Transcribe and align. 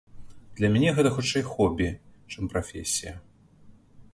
Для 0.59 0.69
мяне 0.75 0.93
гэта 0.99 1.09
хутчэй 1.17 1.45
хобі, 1.51 1.89
чым 2.33 2.43
прафесія. 2.55 3.13